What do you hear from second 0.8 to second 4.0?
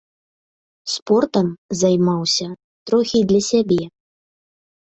Спортам займаўся трохі для сябе.